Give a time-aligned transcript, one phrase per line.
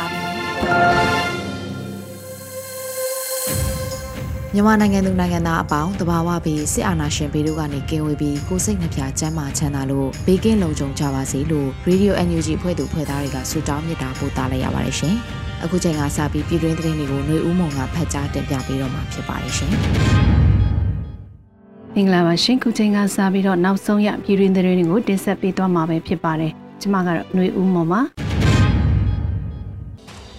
[4.56, 15.14] မြန်မာနိုင်ငံသူနိုင်ငံသားအပေါင်းတဘာဝပြီးစစ်အာဏာရှင်ဘေးတို့ကနေကင်းဝေးပြီးကိုစိတ်နှပြချမ်းမာချမ်းသာလို့ဘေးကင်းလုံခြုံကြပါစေလို့ Radio NUG ဖွဲ့သူဖွဲ့သားတွေကဆုတောင်းမေတ္တာပို့သလိုက်ရပါတယ်ရှင်။
[15.64, 19.72] အခုချိန်ကစပြီးပြည်တွင်းသတင်းတွေကိုຫນွေဦးမုံကဖတ်ကြားတင်ပြပေးတော့မှာဖြစ်ပါတယ်ရှင်။
[21.94, 28.00] မင်္ဂလာပါရှင်ခုချိန်ကစပြီးတော့နောက်ဆုံးရပြည်တွင်းသတင်းတွေကိုတင်ဆက်ပေးသွားမှာပဲဖြစ်ပါတယ်။ကျွန်မကတော့ຫນွေဦးမုံပါ။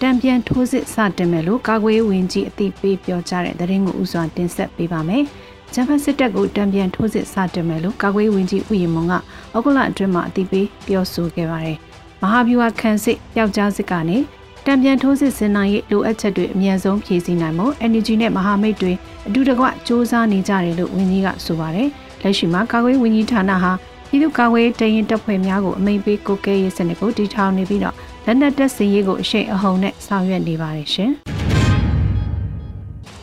[0.03, 5.23] တံပြန်ထိုးစစ်စတင်မယ်လို့ကာကွယ်ဝင်ကြီးအသိပေးပြောကြားတဲ့သတင်းကိုဥစွာတင်ဆက်ပေးပါမယ်။
[5.73, 9.19] ဂျပန်စစ်တပ်ကိုတံပြန်ထိုးစစ်စတင်မယ်လို့ကာကွယ်ဝင်ကြီးဥယျာဉ်မွန်ကဩ
[9.63, 11.77] ဂုတ်လအတွင်းမှာအသိပေးပြောဆိုခဲ့ပါတယ်။
[12.21, 14.17] မဟာဗျူဟာခန့်စစ်ပျောက်ကြားစစ်ကနေ
[14.65, 18.93] တံပြန်ထိုးစစ်စင်နိုင်ရေးလိုအပ်ချက်တွေအမြန်ဆုံးဖြည့်ဆည်းနိုင်မှု energy နဲ့မဟာမိတ်တွေ
[19.27, 21.87] အတူတကွစ조사နေကြတယ်လို့ဝန်ကြီးကဆိုပါတယ်။
[22.21, 23.71] လက်ရှိမှာကာကွယ်ဝင်ကြီးဌာနဟာ
[24.09, 31.11] ပြည်သူ့ကာကွယ်တရင်တပ်ဖွဲ့များကိုအမိန့်ပေးကိုကဲရေးစနစ်ကိုတည်ထောင်နေပြီးတော့ လက်နက်တပ်စင်ရေးကိုအရှိန်အဟုန်နဲ့ဆောင်ရွက်နေပါတယ်ရှင်။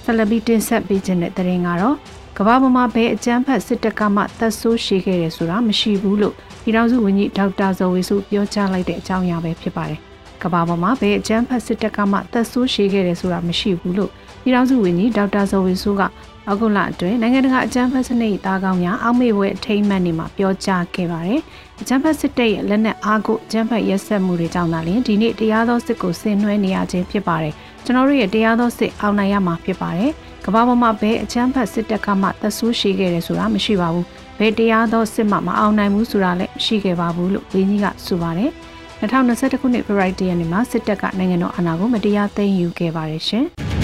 [0.04, 1.96] ဆလဘီတင်ဆက်ပေးခြင်းတဲ့တရင်ကတော့
[2.38, 10.00] ကမ္ဘာပေါ်မှာဘယ်အကြမ်းဖက်စစ်တပ်ကမှတပ်ဆိုးရှိခဲ့တယ်ဆိုတာမရှိဘူးလို့ပြည်ထောင်စုဝန်ကြီးဒေါက်တာဇော်ဝေစုပြောကြားလိုက်တဲ့အကြောင်းအရာပဲဖြစ်ပါတယ်။
[10.42, 14.10] ကမ္ဘာပေါ်မှာဘယ်အကြမ်းဖက်စစ်တပ်ကမှတပ်ဆိုးရှိခဲ့တယ်ဆိုတာမရှိဘူးလို့
[14.42, 16.02] ပြည်ထောင်စုဝန်ကြီးဒေါက်တာဇော်ဝေစုက
[16.50, 21.40] ဩဂုတ်လအတွင်းနိုင်ငံတကာအကြမ်းဖက်စနစ်သားကောင်းများအောက်မေ့ဝဲအထိမ်းအမှတ်နေမှာပြောကြားခဲ့ပါတယ်။
[21.80, 30.10] အကြမ်းဖက်စစ်တပ်ရဲ့လက်နက်အားကိုအကြမ်းဖက်ရက်စက်မှုတွေကြောင့်သာလျှင်ဒီနေ့တရားသောစစ်ကိုဆင်နွှဲနေရခြင်းဖြစ်ပါတယ်။ကျွန်တော်တို့ရဲ့တရားသောစစ်အောင်နိုင်ရမှာဖြစ်ပါတယ်။
[30.44, 34.06] ကမ္ဘာပေါ်မှာဘယ်အကြမ်းဖက်စစ်တပ်ကမှသက်ဆိုးရှိခဲ့တယ်ဆိုတာမရှိပါဘူး။
[34.38, 38.50] ဘယ်တရားသောစစ်မှမအောင်နိုင်ဘူးဆိုတာလည်းမရှိခဲ့ပါဘူးလို့ဝန်ကြီးကဆိုပါတယ်။
[39.00, 43.46] 2021ခုနှစ်ဖေဖော်ဝါရီလရက်နေ့မှာစစ်တပ်ကနိုင်ငံတော်အာဏာကိုမတရားသိမ်းယူခဲ့ပါတယ်ရှင်။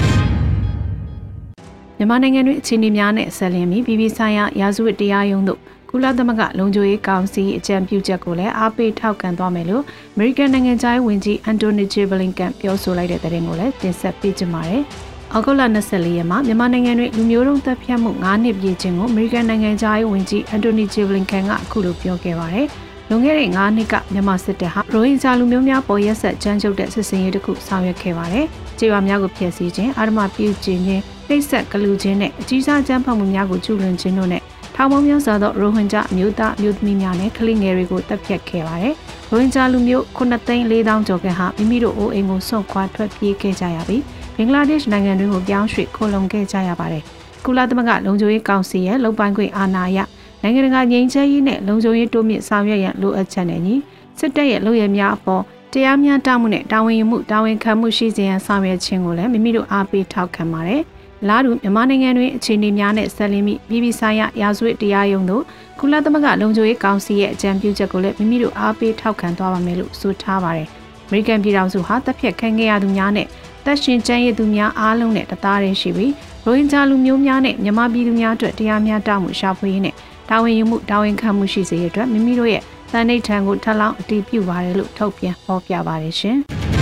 [1.98, 9.82] မြန်မာနိုင်ငံတွင်အခြေအနေများနဲ့ဆက်လျင်းပြီးပြည်ပဆိုင်ရာရာဇဝတ်တရားရုံးတို့ကုလသမဂ္ဂလုံခြုံရေးကောင်စီအကြံပြုချက်ကိုလည်းအားပေးထောက်ခံသွားမယ်လို့
[10.14, 11.94] American နိုင်ငံသားဝန်ကြီး Anthony J.
[12.10, 14.82] Blinken ပြောဆိုလိုက်တဲ့သတင်းကိုလည်းတင်ဆက်ပေးကြပါမယ်။
[15.32, 20.96] အောက်တိုဘာ24ရက်မှာမြန်မာနိုင်ငံတွင်လူမျိုးတုံးတပ်ဖြတ်မှု9နှစ်ပြည့်ခြင်းကို American နိုင်ငံသားဝန်ကြီး Anthony J.
[21.08, 22.66] Blinken ကအခုလိုပြောခဲ့ပါတယ်။
[23.08, 28.46] လွန်ခဲ့တဲ့9နှစ်ကမြန်မာစစ်တပ်ဟာရိုဟင်ဂျာလူမျိုးများပေါ်ရက်ဆက်ကြမ်းကြုတ်တဲ့စစ်စင်ရေးတစ်ခုဆောင်ရွက်ခဲ့ပါတယ်။
[28.78, 34.42] ကြေးရွာများကိုဖျက်ဆီးခြင်းအာဓမပြုခြင်းချင်း နှိပ်စက်ကလူချင်းနဲ့အကြီးစားကြမ်းဖက်မှုများကိုကျူးလွန်ခြင်းတို့နဲ့
[34.74, 38.94] ထောင်ပေါင်းများစွာသောရိုဟင်ဂျာအမျိုးသားအမျိုးသမီးများနဲ့ကလေးငယ်တွေကိုတပ်ဖြတ်ခဲ့ပါတယ်။
[39.30, 44.02] ရိုဟင်ဂျာလူမျိုး9သိန်း4000ကျော်ကဟာမိမိတို့အိုးအိမ်ကိုဆွန့်ခွာထွက်ပြေးခဲ့ကြရပြီး
[44.36, 47.02] ဘင်္ဂလားဒေ့ရှ်နိုင်ငံတွင်ကိုပြောင်းရွှေ့ခိုလုံခဲ့ကြရပါတယ်။
[47.44, 49.98] ကုလသမဂ္ဂလုံခြုံရေးကောင်စီရဲ့လုံပိုင်ခွင့်အာဏာအရ
[50.42, 53.74] နိုင်ငံတကာငြိမ်းချမ်းရေးနဲ့လုံခြုံရေးတိုးမြင့်ဆောင်ရွက်ရန်လိုအပ်ချက်နဲ့ညီ
[54.18, 60.82] စစ်တပ်ရဲ့လုပ်ရများအပေါ်တရားမျှတမှုနဲ့တာဝန်ယူမှုတာဝန်ခံမှုရှိစေရန်ဆောင်ရွက်ခြင်းကိုလည်းမိမိတို့အားပေးထောက်ခံပါတယ်။
[61.28, 65.42] လာတူမြန်မာနိုင်ငံတွင်အခြေအနေများနဲ့ဆက်လင်းမိပြည်ပဆိုင်ရာရာဇဝတ်တရားရုံးတို့
[65.80, 70.68] ကုလသမဂ္ဂလုံခြုံရေးကောင်စီရဲ့အကြံပြုချက်ကိုလည်းမိမိတို့အားပေးထောက်ခံသွားပါမယ်လို့ဆိုထားပါတယ်။
[71.06, 73.26] အမေရိကန်ပြည်ထောင်စုဟာတပ်ဖြတ်ခံခဲ့ရသူများနဲ့
[73.64, 76.12] တပ်ရှင်ကျန်းရည်သူများအားလုံးနဲ့တသားတည်းရှိပြီး
[76.44, 79.94] ရိုဟင်ဂျာလူမျိုးများနဲ့မြန်မာပြည်သူများအတွက်တရားမျှတမှုရှာဖွေရေးနဲ့
[80.30, 82.62] တာဝန်ယူမှုတာဝန်ခံမှုရှိစေရတဲ့အတွက်မိမိတို့ရဲ့
[82.92, 86.38] သံနှိဋ္ဌာန်ကိုထပ်လောင်းအတည်ပြုပါတယ်လို့ထုတ်ပြန်ဟောပြပါတယ်ရှင်။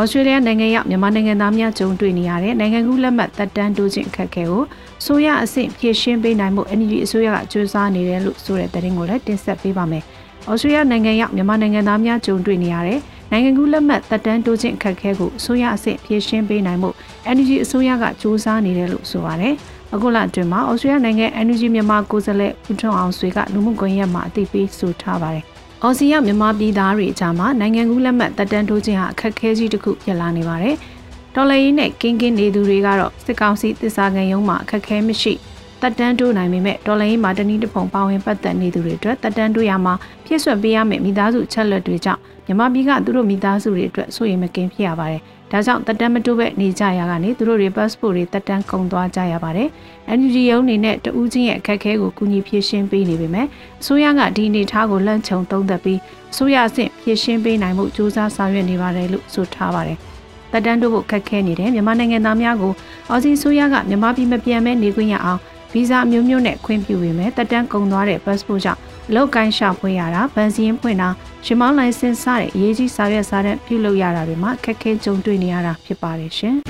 [0.00, 4.62] ဩစတြေးလျနိုင်ငံရောက်မြန်မာနိုင်ငံသားများကြုံတွေ့နေရတဲ့နိုင်ငံကူးလက်မှတ်သက်တမ်းတိုးခြင်းအခက်အခဲကို
[5.04, 10.02] ဆိုရအဆင့်ဖြည့်ရှင်းပေးနိုင်မှု NUG အစိုးရကကြိုးစားနေတယ်လို့ဆိုတဲ့သတင်းကိုလည်းတင်ဆက်ပေးပါမယ်။
[10.50, 12.98] ဩစတြေးလျနိုင်ငံရောက်မြန်မာနိုင်ငံသားများကြုံတွေ့နေရတဲ့
[13.30, 16.90] နိုင်ငံကူးလက်မှတ်သက်တမ်းတိုးခြင်းအခက်အခဲကိုအစိုးရအဆင့်ဖြည့်ရှင်းပေးနိုင်မှု
[17.36, 19.54] NUG အစိုးရကကြိုးစားနေတယ်လို့ဆိုပါတယ်။
[19.94, 25.46] အခုလအတွင်းမှာဩစတြေးလျနိုင်ငံ NUG မြန်မာကိုယ်စားလှယ်ဦးထွန်းအောင်ဆွေကလူမှုကွန်ရက်မှာအသိပေးဆိုထားပါတယ်။
[25.82, 30.76] အော်စီယာမြန်မာပြည်သားတွေအကြားမှာနိုင်ငံကူးလက်မှတ်တက်တန်းထိုးခြင်းဟာအခက်အခဲကြီးတစ်ခုဖြစ်လာနေပါတယ်။
[31.34, 35.32] တော်လည်ရေးနဲ့ကင်းကင်းနေသူတွေကတော့စစ်ကောင်စီတစ္ဆာခံရုံးမှာအခက်အခဲမရှိ
[35.80, 39.94] တက်တန်းတိုးနိုင်ပေမဲ့တော်လည်ရေးမှာတနည်းတစ်ပုံပါဝင်ပတ်သက်နေသူတွေအတွက်တက်တန်းတိုးရမှာ
[40.24, 45.22] ပြည့်စွက်ပေးရမယ့်မိသားစုချက်လက်တွေကြောင့်မြန်မာပြည်ကသူတို့မိသားစုတွေအတွက်စိုးရိမ်မကင်းဖြစ်ရပါတယ်။
[45.52, 49.68] ဒါကြောင့်တက်တမ်းမတိုးပဲနေကြရကနေသူတို့တွေ passport တွေတက်တမ်းကုန်သွားကြရပါတယ်။
[50.18, 53.46] NUG ရုံးအနေနဲ့တဦးချင်းရဲ့အခက်အခဲကိုကူညီဖြည့်ရှင်းပေးနေပေမဲ့
[53.80, 56.00] အစိုးရကဒီအနေထားကိုလန့်ခြုံသုံးသပ်ပြီး
[56.32, 59.98] အစိုးရအဆင့်ဖြည့်ရှင်းပေးနိုင်မှုစူးစမ်းဆောင်ရွက်နေပါတယ်လို့ဆိုထားပါတယ်။
[60.52, 62.72] တက်တန်းတို့ဖို့ခက်ခဲနေတဲ့မြန်မာနိုင်ငံသားများကို
[63.10, 65.40] အော်စီဆိုရကမြန်မာပြည်မပြန်မဲနေခွင့်ရအောင်
[65.72, 71.08] ဗီဇာမျိုးမျိုးနဲ့ခွင့်ပြုပေမဲ့တက်တန်းကုန်သွားတဲ့ passport ကြောင့် အလောက်ကိုင်းရှာဖွေရတာဗန်စီရင်ဖွင့်တာ
[71.44, 76.56] ရှင်မောင်းလိုင်စင်စတဲ့အရေးကြီးစာရွက်စာတမ်းပြုလုပ်ရတာတွေမှာခက်ခဲကြုံတွေ့နေရတာဖြစ်ပါတယ်ရှင်။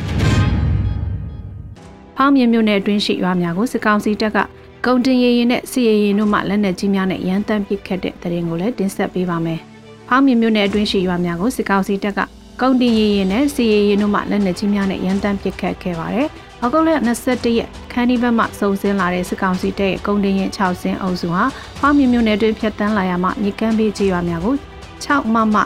[2.16, 4.38] ဖောင်းမြင်မြို့နယ်အတွင်းရှိရွာများကိုစစ်ကောင်စီတပ်က
[4.86, 9.60] ကုံတင်ရရင်နဲ့စီရရင်တို့မှလက်နက်ကြီးများနဲ့ရန်တမ်းပစ်ခတ်တဲ့တရင်ကိုလည်းတင်ဆက်ပေးပါမယ်။
[10.08, 12.20] ဖောင်းမြင်မြို့နယ်အတွင်းရှိရွာများကိုစစ်ကောင်စီတပ်က
[12.60, 16.28] ကုံတင်ရရင်နဲ့စီရရင်တို့မှလက်နက်ကြီးများနဲ့ရန်တမ်းပစ်ခတ်ခဲ့ပါတယ်။။
[16.64, 16.90] ဩဂုတ်လ
[17.24, 21.44] 22ရက်ခန်းဒီဘက်မှစုံစင်းလာတဲ့စစ်ကောင်စီတပ်ရဲ့ကုန်တင်ရင်6စင်းအုပ်စုဟာ
[21.78, 24.56] ဖောင်းမြမြို့နယ်တွင်ဖြတ်တန်းလာရမှမြေကမ်းပေးကြီးရွာများကို
[25.04, 25.56] 6မမ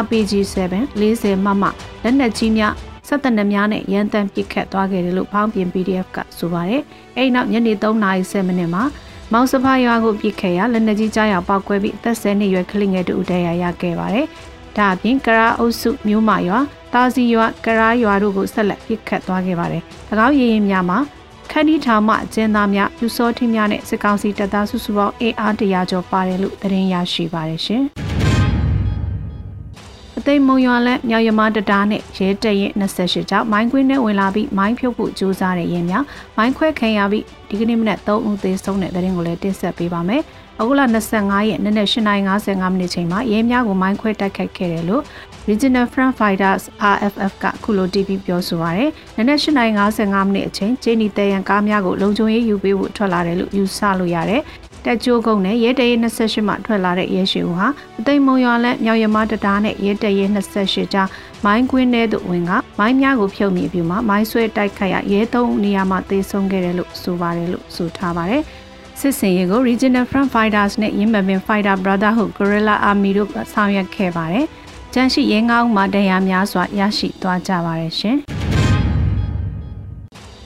[0.00, 1.64] RPG 7 40မမ
[2.02, 2.72] လက်နက်ကြီးများ
[3.08, 6.82] ဆက်တနများနဲ့ရန်တမ်းပစ်ခတ်သွားခဲ့တယ်လို့ဖောင်းပြင် PDF ကဆိုပါတယ်။
[7.16, 8.82] အဲဒီနောက်ညနေ3:30မိနစ်မှာ
[9.32, 14.26] မောင်စဖာရွာကိုပြစ်ခဲ့ရလက်နက်ကြီးကြားရောက်ပောက်ကွဲပြီးအသက်10နှစ်ရွယ်ကလေးငယ်တူတရားရခဲ့ပါတယ်။
[14.76, 16.60] ဒါအပြင်ကရာအုပ်စုမြို့မရွာ
[16.92, 19.82] တာစီရွာကရာရွာတို့ကိုဆက်လက်ပစ်ခတ်သွားခဲ့ပါတယ်။၎
[20.26, 20.98] င်းရရင်များမှာ
[21.50, 27.84] ခန္ဒီထာမအကျဉ်းသားများပြူစောထင်းများနဲ့စစ်ကောင်စီတပ်သားစုစုပေါင်းအင်အားတရာကျော်ပါတယ်လို့သတင်းရရှိပါတယ်ရှင်။
[30.18, 36.04] အသိမုံရွာလက်မြောက်ရမတတားနဲ့ရဲတက်ရင်28ကြောင့်မိုင်းခွင်းနဲ့ဝင်လာပြီးမိုင်းဖြုတ်ဖို့ကြိုးစားတဲ့ရင်များ
[36.36, 40.22] မိုင်းခွဲခံရပြီးဒီကနေ့မနက်3ဦးသေဆုံးတဲ့သတင်းကိုလည်းတင်ဆက်ပေးပါမယ်။
[40.60, 40.80] အခုလ
[41.14, 45.02] 25ရက်နေ့နဲ့8:55မိနစ်ချိန်မှာရဲများကိုမိုင်းခွဲတိုက်ခိုက်ခဲ့တယ်လို့
[45.48, 46.64] Regional Front Fighters
[46.94, 54.42] RFF ကခုလို TV ပြောဆိုပါရယ်။နနက်8:55မိနစ်အချိန်ဂျေနီတဲရန်ကားများကိုလုံခြုံရေးယူပေးဖို့ထွက်လာတယ်လို့ယူဆလို့ရတယ်။
[54.84, 57.66] တက်ကြိုးကုန်းနဲ့ရဲတရဲ28မှထွက်လာတဲ့ရဲရှိဦးဟာ
[57.98, 61.08] အသိမုံရွာလက်မြောက်ရမတတားနဲ့ရဲတရဲ28ကြား
[61.44, 68.42] မိုင်းကွင်းထဲသို့ဝင်ကမိုင်းများကိုဖြုတ်မိပြီးမှမိုင်းဆွဲတိုက်ခိုက်ရရဲသုံးနေရာမှာတေဆုံးခဲ့တယ်လို့ဆိုပါတယ်လို့ဆိုထားပါတယ်။
[69.00, 74.46] စစ်စင်ရေးကို Regional Front Fighters နဲ့ရင်းမပင် Fighter Brotherhood Guerrilla Army တို့ဆောင်ရွက်ခဲ့ပါတယ်။
[74.94, 78.18] ကျန်းရှိရဲငောင်းမှာတရားများစွာရရှိသွားကြပါတယ်ရှင်။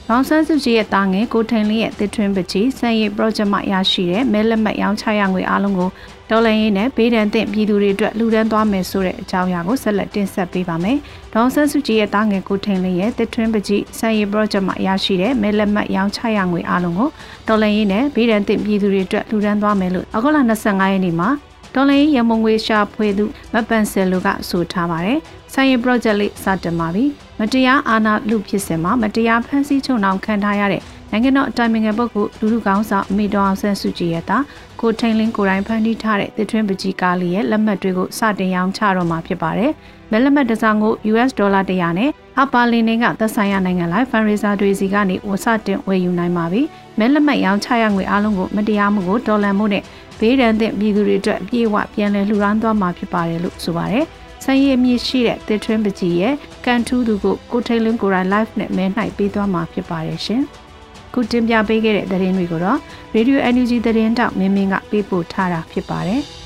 [0.08, 5.90] ဘောင်ဆန်းစုကြည်ရဲ့တာငယ်ကိုထိန်လေးရဲ့တစ်ထွင်းပကြီးစံရည် project မှာရရှိတဲ့မဲလက်မှတ်ရောင်းချရငွေအားလုံးကို
[6.30, 10.96] ဒေါ်လာရင်းနဲ့ဘေးဒဏ်သင့်ပြည်သူတွေအတွက်လှူဒန်းသွားမယ်ဆိုတဲ့အကြောင်းအရာကိုဆက်လက်တင်ဆက်ပေးပါမယ်။
[11.34, 17.10] ဒေါန်ဆန်းစုကြည်ရဲ့တာငယ်ကိုထိန်လေးရဲ့တစ်ထွင်းပကြီးစံရည် project မှာရရှိတဲ့မဲလက်မှတ်ရောင်းချရငွေအားလုံးကို
[17.48, 21.28] ဒေါ်လာရင်းနဲ့ဘေးဒဏ်သင့်ပြည်သူတွေအတွက်လှူဒန်းသွားမယ်လို့အောက်တိုဘာ25ရက်နေ့မှာ
[21.74, 25.18] ဒေါ်လာရမုံငွေရှာဖွေသူမပန်ဆယ်လိုကဆိုထားပါတယ်။
[25.52, 27.04] ဆိုင်ရင် project လေးစတင်ပါပြီ။
[27.40, 34.38] မတရားအာဏာလူဖြစ်စင်မှာမတရားဖမ်းဆီးချုပ်နှောင်ခံထားရတဲ့နိုင်ငံတော်အတိုင်ပင်ခံပုဂ္ဂိုလ်လူလူကောင်းဆောင်အမေတော်အောင်ဆန်းစုကြည်ရဲ့တာ
[34.80, 39.72] ကိုထိန်လင်းကိုတိုင်းဖန်တီးထားတဲ့တစ်ထွင်းပကြီးကားလေးရဲ့လက်မှတ်တွေကိုစတင်ရောင်းချတော့မှာဖြစ်ပါတယ်။
[40.10, 46.62] မဲလက်မှတ်တစ်စောင်ကို US ဒေါ်လာ100နဲ့ဟာပါလင်နေကသက်ဆိုင်ရာနိုင်ငံလိုက်ဖန်ရီဇာတွေစီကနေဝစတင်ဝယ်ယူနိုင်ပါပြီ။
[46.98, 49.82] မဲလက်မှတ်ရောင်းချရငွေအလုံးကိုမတရားမှုကိုဒေါ်လာမှုနဲ့
[50.18, 54.04] ဘေးရန်သင့်ပြည်သူတွေအတွက်အပြည့်အဝပြန်လည်လှူဒါန်းသွားမှာဖြစ်ပါတယ်လို့ဆိုပါတယ်။
[54.44, 56.34] ဆိုင်ရည်မြင့်ရှိတဲ့တစ်ထွင်းပကြီးရဲ့
[56.64, 60.42] ကန်ထူးသူကိုကိုထိန်လင်းကိုရိုင်း live နဲ့မဲနှိုက်ပေးသွားမှာဖြစ်ပါတယ်ရှင်။
[61.12, 62.78] ခုတင်ပြပေးခဲ့တဲ့သတင်းတွေကိုတော့
[63.14, 66.22] Radio NUG သတင်းတောက်မင်းမင်းကပေးပို့ထားတာဖြစ်ပါတယ်။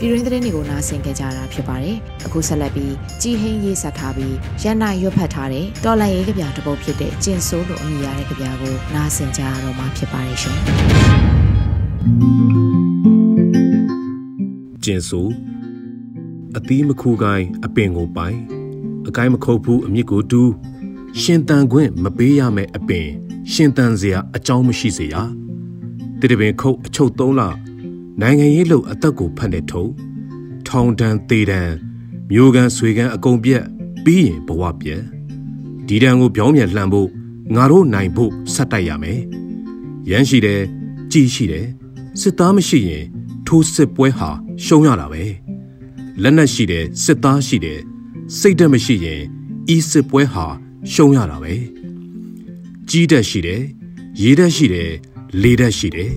[0.00, 10.56] ပြည်ရင်းသတင်းတွေကိုနားဆင်ကြကြတာဖြစ်ပါတယ်။အခုဆက်လက်ပြီးကြီးဟင်းရေးဆက်ထားပြီးရန်နာရွတ်ဖတ်ထားတဲ့တော်လန်ရေးကြပြတစ်ပုဒ်ဖြစ်တဲ့ကျင်ဆိုးလို့အမည်ရတဲ့ကြပြကိုနားဆင်ကြရတော့မှာဖြစ်ပါတယ်ရှင်။
[14.84, 15.26] ကျင်ဆို
[16.56, 18.38] အသီးမခူကိုင်းအပင်ကိုပိုင်
[19.08, 20.50] အကိုင်းမခုတ်ဘူးအမြစ်ကိုတူး
[21.20, 23.08] ရှင်တန်ခွင့်မပေးရမယ်အပင်
[23.52, 25.14] ရှင်တန်စရာအကြောင်းမရှိစေရ
[26.20, 27.42] တတပင်ခုတ်အချုပ်သုံးလ
[28.20, 29.84] နိုင်ငံရေးလို့အသက်ကိုဖတ်နေထုံ
[30.66, 31.74] ထောင်တန်းသေးတန်း
[32.30, 33.64] မျိုးကန်ဆွေကန်အကုန်ပြက်
[34.04, 35.02] ပြီးရင်ဘဝပြက်
[35.88, 37.08] ဒီတန်းကိုပြောင်းပြန်လှန်ဖို့
[37.54, 39.20] ငါတို့နိုင်ဖို့ဆက်တိုက်ရမယ်
[40.10, 40.62] ရမ်းရှိတယ်
[41.12, 41.66] ကြည်ရှိတယ်
[42.20, 43.04] စစ်သားမရှိရင်
[43.46, 44.30] ထိုးစစ်ပွဲဟာ
[44.64, 45.24] ရှုံးရတာပဲ
[46.22, 47.80] လက်နက်ရှိတယ်စစ်သားရှိတယ်
[48.38, 49.22] စိတ်ဓာတ်မရှိရင်
[49.74, 50.46] ဤစစ်ပွဲဟာ
[50.92, 51.54] ရှုံးရတာပဲ
[52.88, 53.62] ကြီးတက်ရှိတယ်
[54.20, 54.90] ရေးတက်ရှိတယ်
[55.42, 56.12] လေတက်ရှိတယ်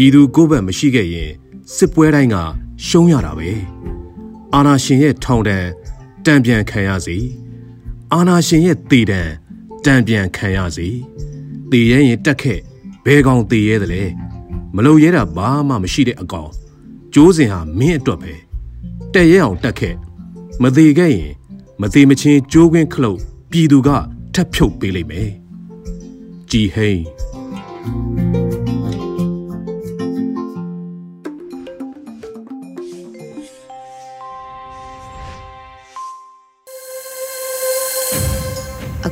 [0.00, 1.30] ပြည်သူကိုယ်ဘက်မရှိခဲ့ရင်
[1.74, 2.36] စစ်ပွဲတိုင်းက
[2.86, 3.50] ရှုံးရတာပဲ
[4.54, 5.68] အာနာရှင်ရဲ့ထောင်တန်း
[6.24, 7.16] တံပြန်ခံရစီ
[8.12, 9.20] အာနာရှင်ရဲ့တေတံ
[9.84, 10.88] တံပြန်ခံရစီ
[11.70, 12.58] တေရဲရင်တက်ခဲ့
[13.04, 14.02] ဘဲကောင်တေရဲတယ်လေ
[14.74, 16.50] မလုံရဲတာဘာမှမရှိတဲ့အကောင်
[17.14, 18.32] ကျိုးစင်ဟာမင်းအတွက်ပဲ
[19.14, 19.94] တဲ့ရဲအောင်တက်ခဲ့
[20.62, 21.32] မသေးခဲ့ရင်
[21.80, 23.18] မသေးမချင်းကျိုးခွင်းခလုတ်
[23.50, 23.88] ပြည်သူက
[24.34, 25.30] ထပ်ဖြုတ်ပေးလိမ့်မယ်
[26.50, 27.00] ကြည်ဟိန်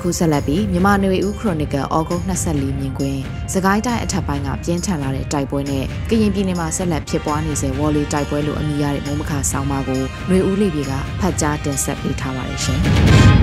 [0.07, 3.21] အခုဆက်လက်ပြီးမြမနွေဦးခရိုနီကယ်ဩဂုတ်24မြင်ကွင်း
[3.53, 12.81] စကိုင်းတိုင်းအထက်ပိုင်းကပြင်းထန်လာတဲ့တိုက်ပွဲနဲ့ကရင်ပြည်နယ်မှာဆက်လက်ဖြစ်ပွားနေစေဝေါ်လီတိုက်ပွဲလို့အမည်ရတဲ့မုံမခဆောင်းပါကိုနွေဦးလေးတွေကဖတ်ကြားတင်ဆက်ပေးထားပါတယ်ရှင်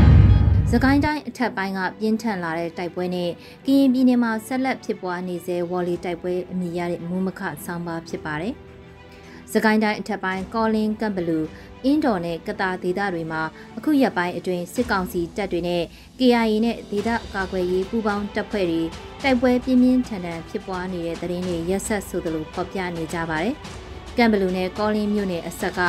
[0.71, 3.29] ။စကိုင်းတိုင်းအထက်ပိုင်းကပြင်းထန်လာတဲ့တိုက်ပွဲနဲ့
[3.65, 8.53] ကရင်ပြည်နယ်မှာဆက်လက်ဖြစ်ပွားနေစေဝေါ်လီတိုက်ပွဲအမည်ရတဲ့မုံမခဆောင်းပါဖြစ်ပါတယ်။
[9.53, 11.39] စကိုင်းတိုင်းအထက်ပိုင်းကောလင်းကမ်ဘလူ
[11.85, 13.41] အင်းတော်နဲ့ကတာဒေသတွေမှာ
[13.77, 15.83] အခုရက်ပိုင်းအတွင်းစစ်ကောင်စီတပ်တွေနဲ့
[16.19, 18.81] KIA နဲ့ဒေသကာကွယ်ရေးပူးပေါင်းတပ်ဖွဲ့တွေ
[19.23, 23.55] တိုက်ပွဲပြင်းပြင်းထန်ထန်ဖြစ်ပွားနေတဲ့သတင်းတွေရက်ဆက်ဆိုသလိုဖော်ပြနေကြပါတယ်။
[24.17, 25.79] ကမ်ဘလူနဲ့ကောလင်းမြို့နယ်အဆက်က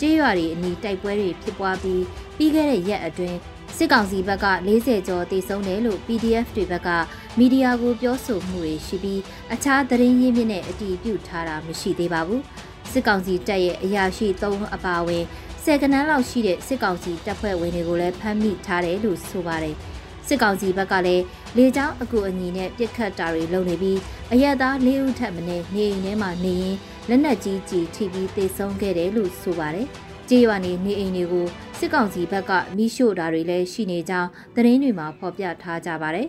[0.00, 2.02] ကျေးရွာတွေအနီးတိုက်ပွဲတွေဖြစ်ပွားပြီး
[2.36, 3.38] ပြီးခဲ့တဲ့ရက်အတွင်း
[3.76, 6.88] စစ်ကောင်စီဘက်က40ကျော်တည်ဆုံးတယ်လို့ PDF တွေဘက်က
[7.38, 9.20] မီဒီယာကိုပြောဆိုမှုတွေရှိပြီး
[9.52, 12.42] အခြားသတင်းရင်းမြစ်နဲ့အတည်ပြုထားတာမရှိသေးပါဘူး။
[12.98, 15.24] စစ်ကောင်စီတပ်ရဲ့အရာရှိ3အပါအဝင်
[15.64, 19.76] ဆယ်ကနန်းလောက်ရှိတဲ့စစ်ကောင်စီတပ်ဖွဲ့ဝင်တွေကိုလည်းဖမ်းမိထားတယ်လို့ဆိုပါတယ်
[20.26, 21.24] စစ်ကောင်စီဘက်ကလည်း
[21.56, 23.98] လေကြောင်းအကူအညီနဲ့ပြစ်ခတ်တာတွေလုပ်နေပြီး
[24.32, 26.76] အရက်သား၄ဦးထပ်မင်းနေအိမ်ထဲမှာနေရင်
[27.08, 29.86] လက်နက်ကြီးကြီးထိပြီးတေဆုံးခဲ့တယ်လို့ဆိုပါတယ်
[30.28, 31.46] ကြေးရွာနေနေအိမ်တွေကို
[31.78, 36.28] စစ်ကောင်စီဘက်ကမိရှို့တာတွေလည်းရှိနေကြောင်းသတင်းတွေမှာဖော်ပြထားကြပါတယ်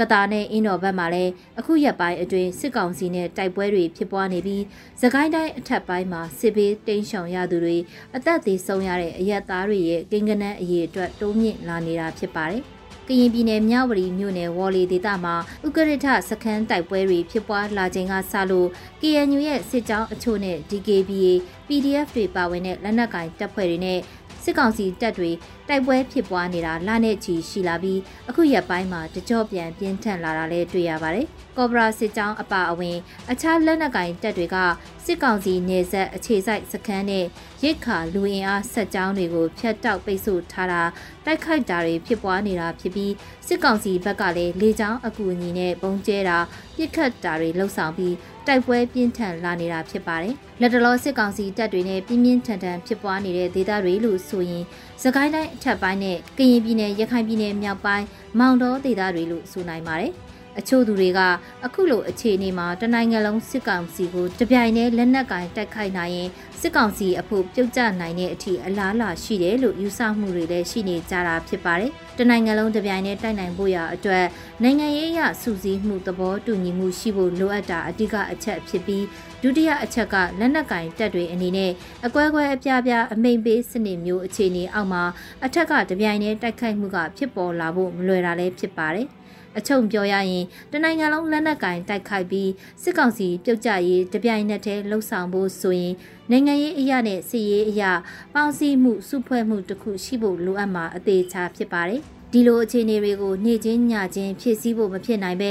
[0.00, 4.62] ကတာနဲ့အင်းတော်ဘက်မှာလည်းအခုရက်ပိုင်းအတွင်းစစ်ကောင်စီနဲ့တိုက်ပွဲတွေဖြစ်ပွားနေပြီး
[5.00, 7.76] သခိုင်းတိုင်းအထက်ပိုင်းမှာစစ်ဘေးတိမ်းရှောင်ရသူတွေ
[8.16, 12.64] အသက်သေးဆုံးရတဲ့အရက်သားတွေရဲ့ကိန်းဂဏန်းအရေးအတွက်တိုးမြင့်လာနေတာဖြစ်ပါတယ်။
[13.08, 15.34] ကရင်ပြည်နယ်မြဝတီမြို့နယ်ဝေါ်လီဒေသမှာ
[15.66, 18.68] ဥကရထစခန်းတိုက်ပွဲတွေဖြစ်ပွားလာချိန်ကစလို့
[19.00, 21.32] KNU ရဲ့စစ်ကြောင်းအချို့နဲ့ DKBA
[21.66, 23.98] PDF တွေပါဝင်တဲ့လက်နက်ကင်တပ်ဖွဲ့တွေနဲ့
[24.46, 25.30] စစ်ကောင်စီတပ်တွေ
[25.68, 31.26] တိုက်ပွဲဖြစ်ပွားနေတာလနဲ့ချီရှိလာပြီးအခုရက်ပိုင်းမှာတကြော့ပြန်ပြင်းထန်လာတာလည်းတွေ့ရပါတယ်။
[31.58, 32.96] ကော့ဘရာစစ်ကြောင်းအပါအဝင်
[33.30, 34.56] အခြားလက်နက်ကင်တပ်တွေက
[35.04, 37.24] စစ်ကောင်စီနေဆက်အခြေစိုက်စခန်းနဲ့
[37.62, 40.82] ရိတ်ခါလူအင်အားဆက်ကြောင်းတွေကိုဖျက်တောက်ပိတ်ဆို့ထားတာ
[41.24, 43.12] တိုက်ခိုက်တာတွေဖြစ်ပွားနေတာဖြစ်ပြီး
[43.46, 46.38] စစ်ကောင်စီဘက်ကလည်းလေကြောင်းအကူအညီနဲ့ပုံကျဲတာ
[46.76, 48.14] ပြစ်ခတ်တာတွေလှုပ်ဆောင်ပြီး
[48.46, 54.64] တိုက်ပွဲပြင်းထန်လာနေတာဖြစ်ပါတယ်။လက်တလောစစ်ကောင်စီတပ်တွေနဲ့ပြင်းပြင်းထန်ထန်ဖြစ်ပွားနေတဲ့ဒေသတွေလို့ဆိုရင်
[55.02, 58.06] စကိုင်းတိုင်းအထက်ပိုင်းနဲ့ကရင်ပြည်နယ်ရခိုင်ပြည်နယ်မြောက်ပိုင်း
[58.38, 60.14] မောင်တော်ဒေသတွေလို့ဆိုနိုင်ပါတယ်။
[60.58, 61.20] အချို့သူတွေက
[61.64, 66.28] အခုလိုအခြေအနေမှာတနိုင်ငံလုံးစစ်ကောင်စီကိုတပြိုင်တည်းလက်နက်ကင်တိုက်ခိုက်နိုင်ရင်
[66.60, 74.24] စစ်ကောင်စီအဖို့ပြုတ်ကျနိုင်တဲ့အထိအလားအလာရှိတယ်လို့ယူဆမှုတွေလည်းရှိနေကြတာဖြစ်ပါတယ်။တနိုင်ငံလုံးတပြိုင်တည်းတိုက်နိုင်ဖို့ရအတွက်
[74.62, 79.04] နိုင်ငံရေးအရစူးစီးမှုသဘောတူညီမှုရှိဖို့လိုအပ်တာအဓိကအချက်ဖြစ်ပြီး
[79.42, 81.72] ဒုတိယအချက်ကလက်နက်ကင်တပ်တွေအနေနဲ့
[82.06, 85.02] အကွဲကွဲအပြားပြားအမိန်ပေးစနစ်မျိုးအခြေအနေအောက်မှာ
[85.44, 89.08] အထက်ကတပြိုင်တည်းတိုက်ခိုက်မှုကဖြစ်ပေါ်လာဖို့မလွယ်တာလည်းဖြစ်ပါတယ်။
[89.58, 92.50] အချုံပြောရရင်တနိုင်ငံလုံးလက်နက်ကင်တိုက်ခိုက်ပြီး
[92.82, 95.94] စစ်ကောင်စီပြုတ်ကျရေးတပြိုင်နက်တည်းလှုပ်ဆောင်ဖို့ဆိုရင်
[96.30, 97.92] နိုင်ငံရေးအရာနဲ့စီရေးအရာ
[98.34, 102.00] ပေါင်းစည်းမှုစုဖွဲ့မှုတစ်ခုရှိဖို့လိုအပ်မှာအသေးချာဖြစ်ပါတယ်
[102.32, 105.50] ဒီလိုအခြေအနေတွေကိုနေ့ချင်းညချင်းဖြည့်ဆည်းဖို့မဖြစ်နိုင်ပဲ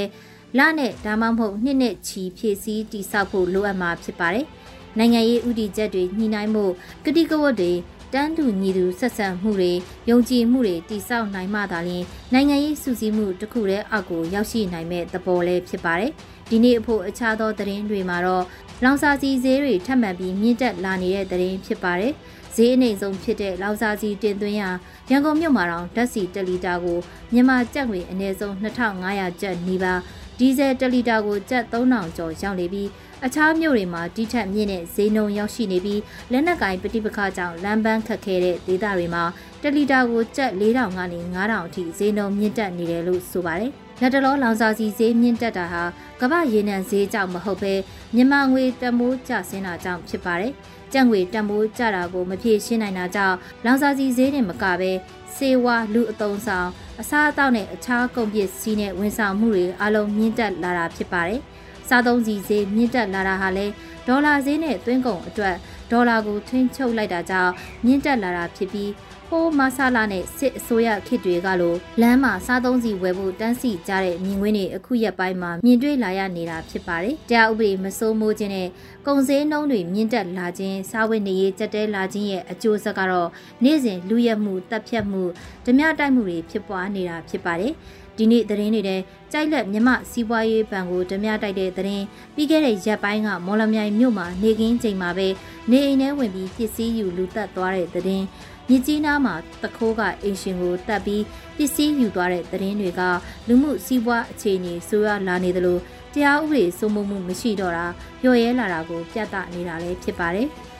[0.58, 4.46] လနဲ့ဒါမှမဟုတ်နှစ်နဲ့ချီဖြည့်ဆည်းတိစောက်ဖို့လိုအပ်မှာဖြစ်ပါတယ်
[4.98, 6.64] နိုင်ငံရေးဥတီချက်တွေညှိနှိုင်းမှု
[7.04, 7.72] ကတိကဝတ်တွေ
[8.16, 9.72] တန်းတူညီသူဆက်ဆံမှုတွေ
[10.10, 16.12] ယုံကြည်မှုတွေတည်ဆောက်နိုင်မှသာလျှင်နိုင်ငံရေးစုစည်းမှုတစ်ခုတည်းအောက်ကိုရောက်ရှိနိုင်မဲ့သဘောလည်းဖြစ်ပါတယ်။
[16.50, 18.44] ဒီနေ့အဖို့အခြားသောသတင်းတွေမှာတော့
[18.84, 22.12] လောင်စာစီဈေးတွေထပ်မံပြီးမြင့်တက်လာနေတဲ့သတင်းဖြစ်ပါတယ်။
[22.54, 24.70] ဈေးအနှိမ်ဆုံးဖြစ်တဲ့လောင်စာစီတင်သွင်းရာ
[25.10, 26.98] ရန်ကုန်မြို့မှာတော့ဓာတ်ဆီ1လီတာကို
[27.32, 30.00] မြန်မာကျပ်ငွေအနည်းဆုံး2500ကျပ်နီးပါး
[30.38, 32.88] ဒီဇယ်1လီတာကိုကျပ်3000ကျော်ရောက်နေပြီး
[33.24, 36.00] အခြားမြို့တွေမှာတိထက်မြင့်တဲ့ဈေးနှုန်းရောက်ရှိနေပြီး
[36.32, 39.24] လက်နက်ကိုင်ပဋိပက္ခကြောင့်လမ်းပန်းခတ်ခဲတဲ့ဒေသတွေမှာ
[39.62, 45.82] တလီတာကိုကျပ်4000ကနေ9000အထိဈေးနှုန်းမြင့်တက်နေတယ်လို့ဆိုပါတယ်။လက်တလောလောင်စာစီဈေးမြင့်တက်တာဟာ
[46.20, 47.74] ကမ္ဘာရေနံဈေးကြောင့်မဟုတ်ဘဲ
[48.14, 50.52] မြန်မာငွေတန်ဖိုးကျဆင်းတာကြောင့်ဖြစ်ပါတယ်။
[50.92, 54.92] ကြံ့ငွေတန်ဖိုးကျတာကိုမဖြေရှင်းနိုင်တာကြောင့်လောင်စာစီဈေးနဲ့မကဘဲ
[55.36, 56.68] စေဝါလူအုံဆောင်
[57.00, 61.40] အစားအသောက်နဲ့အခြားကုန်ပစ္စည်းနဲ့ဝန်ဆောင်မှုတွေအလုံးမြင့်တက်လာတာဖြစ်ပါတယ်။
[61.88, 63.72] စားသုံးစီဈေးမြင့်တက်လာတာဟာလည်း
[64.06, 65.56] ဒေါ်လာဈေးနဲ့သွင်းကုန်အတွက်
[65.90, 67.52] ဒေါ်လာကိုထိန်းချုပ်လိုက်တာကြောင့်
[67.86, 68.90] မြင့်တက်လာတာဖြစ်ပြီး
[69.30, 78.68] ဟိုးမဆလာနဲ့စစ်အစိုးရခေတ်တွေကလိုလမ်းမှာစားသုံးစီဝယ်ဖို့တန်းစီကြတဲ့မြင်ကွင်းတွေအခုရက်ပိုင်းမှာမြင်တွေ့လာရနေတာဖြစ်ပါတယ်။တရားဥပဒေမစိုးမိုးခြင်းနဲ့
[79.06, 83.28] ကုန်စည်နှုန်းတွေမြင့်တက်လာခြင်းစားဝတ်နေရေးကြက်တဲလာခြင်းရဲ့အကျိုးဆက်ကတော့
[83.64, 85.22] နေ့စဉ်လူရက်မှုတပ်ဖြတ်မှု
[85.64, 87.72] ဓမြတိုက်မှုတွေဖြစ်ပွားနေတာဖြစ်ပါတယ်။
[88.18, 88.96] ဒီနေ့သတင်းတွေထဲ
[89.32, 92.04] ကြိုက်လက်မြမစီးပွားရေးဘဏ်ကိုဓမြတိုက်တဲ့သတင်း
[92.34, 95.28] ပြီးခဲ့တဲ့ရက်ပိုင်းကမော်လမြိုင်မြို့မှာနေကင်းချိန်မှာပဲ
[95.70, 98.24] နေအိမ်ထဲဝင်ပြီးပစ္စည်းယူလူတက်သွားတဲ့သတင်း
[98.68, 101.22] မြစ်ကြီးနားမှာတခိုးကအင်ရှင်ကိုတပ်ပြီး
[101.56, 103.02] ပစ္စည်းယူသွားတဲ့သတင်းတွေက
[103.48, 105.78] လူမှုစီးပွားအခြေအနေဆိုးရွားလာနေသလို
[106.14, 107.86] တရားဥပဒေစိုးမိုးမှုမရှိတော့တာ
[108.24, 110.48] ရော့ရဲလာတာကိုပြသနေတာလည်းဖြစ်ပါတယ်။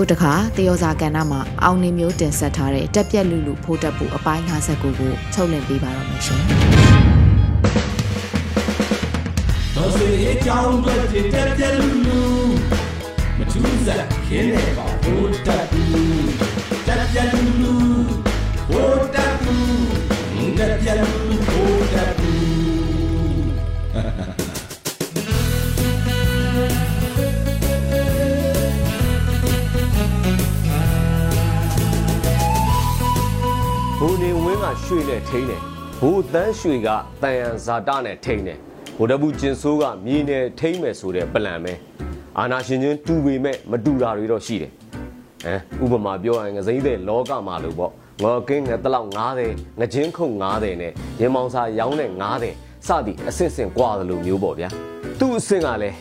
[0.02, 6.42] ုတခါတယောဇာကဏ္ဍမှာအောင်နေမျိုးတင်ဆက်ထားတဲ့တက်ပြက်လူလူဖိုးတက်ပူအပိုင်း59ကိုချုပ်လင်ပေးပါတော့မယ်ရှင်။
[9.74, 10.94] တော်စေအကြောင်းတွေ
[11.32, 12.20] တက်ပြက်လူလူ
[13.38, 15.82] မထူးစားခင်းနေပါဖိုးတက်ပူ
[16.86, 17.67] တက်ပြက်လူလူ
[34.90, 35.60] ရွှေနဲ့ထိန်းတယ်
[36.00, 36.88] ဘိုးတန်းရွှေက
[37.22, 38.58] တန်ရန်ဇာတနဲ့ထိန်းတယ်
[38.96, 41.74] ဘိုးတပူကျင်ဆိုးကမြေနယ်ထိန်းမယ်ဆိုတဲ့ပလန်ပဲ
[42.38, 44.72] အာနာရှင်ချင်းတူပေမဲ့မတူတာတွေတော့ရှိတယ်
[45.80, 47.92] ဟမ်ဥပမာပြောရင်ငစိမ့်တဲ့လောကမှာလို့ပေါ့
[48.22, 49.08] ငေါ်ကင်းငတလောက်
[49.44, 52.10] 90ငချင်းခုံ90နဲ့ရင်မောင်စာရောင်းတဲ့
[52.48, 54.68] 90စသည်အစစ်စင်ကွာတယ်လို့မျိုးပေါ့ဗျာ
[55.18, 55.96] သူ့အစင်ကလည်း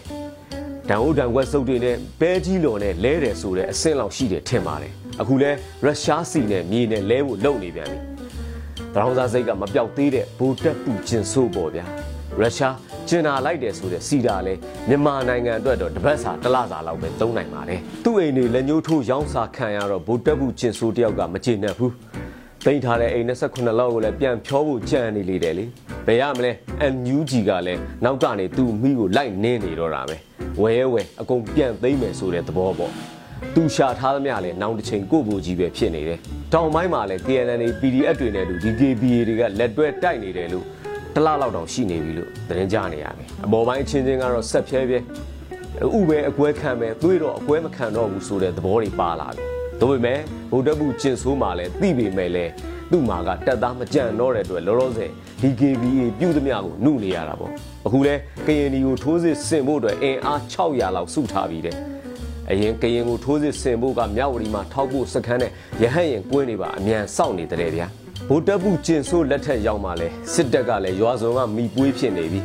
[0.90, 5.52] ဒန်အိုဒန်ကွက်စုပ်တွေနဲ့ဘဲကြီးလော်နဲ့လဲတယ်ဆိုတဲ့အဆင့်လောက်ရှိတယ်ထင်ပါတယ်အခုလဲ
[5.84, 8.17] ရုရှားစီနဲ့မြေနဲ့လဲဖို့လုပ်နေပြန်ပြီတ
[8.98, 11.86] ရောင်းစားစိတ်ကမပြောက်သေးတဲ့ဘူတက်ပူကျင်ဆိုးပေါ့ဗျာ
[12.40, 12.76] ရုရှား
[13.08, 14.54] ကျင်နာလိုက်တယ်ဆိုတဲ့စီတာလဲ
[14.90, 21.94] မြန်မာနိုင်ငံအတွက်တော့တပတ်စာတစ်လစာလောက်ပဲသုံးနိုင်ပါတယ်သူ့အိမ်တွေလက်ညှိုးထိုးရောင်းစာခံရတော့ဘူတက်ပူကျင်ဆိုးတယောက်ကမကျေနပ်ဘူး
[22.66, 25.66] တိန်ထားတဲ့အိမ်28လောက်ကိုလည်းပြန်ဖြောဖို့ကြံနေလေတယ်လေ
[26.08, 26.52] ဘယ်ရမလဲ
[26.94, 30.18] NUG ကလည်းနောက်ကနေသူ့မိကိုလိုက်နင်းနေတော့တာပဲ
[30.62, 32.94] ဝဲဝဲအကုန်ပြန်သိမ့်မယ်ဆိုတဲ့သဘောပေါ့
[33.56, 36.20] သူရှာထားသမျှလဲနောင်တစ်ချိန်ကိုကိုကြီးပဲဖြစ်နေတယ်
[36.54, 40.66] တောင်ပိုင်းမှာလဲ KNN PDF တွေနဲ့တူ DKBA တွေကလက်တွဲတိုက်နေတယ်လို့
[41.16, 45.00] တလားလောက်တောင်ရှိနေပြီလို့သတင်းကြားနေရပြီအပေါ်ပိုင်းအချင်းချင်းကတော့ဆက်ဖြဲဖြဲ
[45.98, 49.44] ဥပဲအကွဲခံမယ်သွေးတော့အကွဲမခံတော့ဘူးဆိုတဲ့သဘောတွေပါလာပြီ
[49.80, 50.20] ဒါပေမဲ့
[50.52, 52.46] ဗုဒ္ဓဘုကျင်ဆိုးမှာလဲသိပေမဲ့လဲ
[52.92, 57.52] သူ့မှာကတက်သားမကြံတော့တဲ့အတွက်လောလောဆယ် DKBA ပြုသမျှကိုနှုတ်နေရတာပေါ့
[57.86, 58.14] အခုလဲ
[58.48, 61.76] ကရင်ဒီကိုထိုးစစ်ဆင်ဖို့အတွက်အင်အား600လောက်စုထားပြီးတဲ့
[62.52, 65.52] အရင်ကရင်ကိုထိုးစစ်ဆင်ဖို့ကမြောက်ဝတီမှာထောက်ဖို့စခန်းနဲ့
[65.84, 67.88] ရဟတ်ရင်ကွင်းနေပါအမြန်စောင့်နေတဲ့ဗျာ
[68.30, 72.42] ဗိုလ်တပ်ဘူးကျင်ဆိုးလက်ထက်ရောက်မှလဲစစ်တပ်ကလည်းရွာစုံကမိပွေးဖြစ်နေပြီ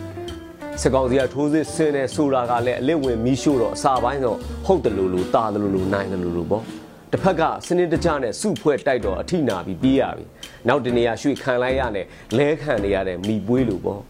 [0.81, 6.65] စစ်ကောင်စီကထိုးစစ်ဆင်နေဆိုတာကလည်းအလစ်ဝင်မီးရှို့တော့အစာပိုင်းတော့ဟုတ်တယ်လို့လို့တာတယ်လို့လို့နိုင်တယ်လို့လို့ပေါ့
[7.13, 10.25] တစ်ဖက်ကစနစ်တကျနဲ့စုဖွဲ့တိုက်တော့အထိနာပြီးပြေးရပြီ
[10.69, 12.07] နောက်တနေရာရွှေခံလိုက်ရနဲ့
[12.39, 14.01] လဲခံနေရတဲ့မိပွေးလို့ပေါ့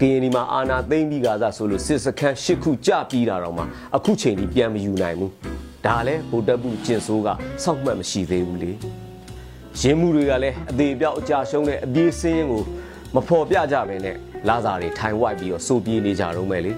[0.00, 3.62] ကရင်ဒီမှာအာနာသိမ့်ပြီးကစားဆိုလို့စစ်စခန်း၈ခုကြပြီးတာတော့မှ
[3.96, 5.32] အခုချိန်ဒီပြန်မယူနိုင်ဘူး
[5.86, 7.28] ဒါလည်းဗိုလ်တပ်ဘူးကျင်ဆိုးက
[7.62, 8.72] စောက်မှတ်မရှိသေးဘူးလေ
[9.80, 12.62] ရင်းမှုတွေကလည်းအသေးပြောက်အကြရှုံးတဲ့အပြေးစင်းရင်ကို
[13.14, 14.16] မဖော်ပြကြဘဲနဲ့
[14.48, 16.72] လာစာတွေထိုင်ဝိုက်ပြီးတော့စိုးပြေးနေကြတော့မယ်လေ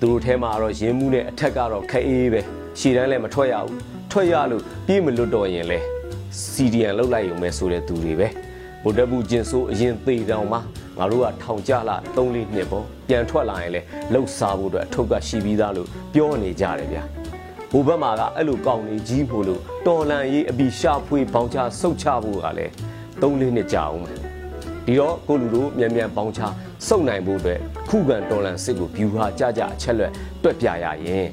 [0.00, 2.40] သူတို့ထဲမှာတော့ရင်းမှုနဲ့အထက်ကတော့ခအေးပဲ
[2.78, 3.78] ရှည်တန်းလည်းမထွက်ရဘူး
[4.10, 5.78] ထွက်ရလို့ပြေးမလွတ်တော့ရင်လဲ
[6.52, 8.28] စီဒီယန်လောက်လိုက်ရုံပဲဆိုတဲ့သူတွေပဲ
[8.82, 10.58] ဗိုလ်တပ်ဘူးကျင်ဆိုးအရင်သေးတောင်မှ
[10.98, 13.80] ငါတို့ကထောင်ကြလာ3လေးနှစ်ပေါ့ပြန်ထွက်လာရင်လဲ
[14.12, 17.02] လှုပ်စားဖို့အတွက်အထုပ်ကရှိပြီးသားလို့ပြောနေကြတယ်ဗျာ
[17.70, 22.72] ဟိုဘက်မှာကအဲ့လိုကောင်းနေကြီးဖို့လို့တော်လန်ရေးအပီရှာဖွေပေါင်ချဆုတ်ချဖို့ကလည်း
[23.20, 24.18] 3လေးနှစ်ကြာအောင်မယ်
[24.86, 26.40] ဒီတော့ကိုလူတို့မြန်မြန်ပေါင်ချ
[26.88, 31.26] စုပ်နိုင်ဖို့အတွက်ခုခံတော်လန်စစ်ကိုဗျူဟာကြကြအချက်လက်တွက်ပြရရင်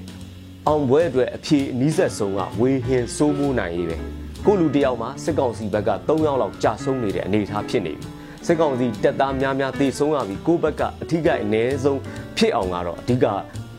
[0.68, 3.98] အောင်ပွဲအတွက်အဖြေအနည်းဆက်ဆုံးကဝေဟင်စိုးမိုးနိုင်ရေးပဲ
[4.46, 8.08] ကိုလူတယောက်မှာစစ်ကောင်စီဘက်က3ယောက်လောက်ကြာဆုံးနေတဲ့အနေအထားဖြစ်နေပြီ
[8.46, 12.00] စစ်ကောင်စီတက်သားများများတေဆုံးရပြီကိုဘက်ကအထီးကအနည်းဆုံး
[12.38, 13.26] ဖြစ်အောင်ကတော့အဓိက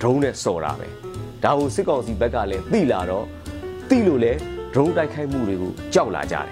[0.00, 0.88] drone နဲ့စော်တာပဲ
[1.42, 3.26] ဒါကိုစစ်ကောင်စီဘက်ကလည်းသိလာတော့
[3.88, 4.32] သိလို့လဲ
[4.72, 6.46] drone တိုက်ခိုက်မှုတွေကိုကြောက်လာကြတယ်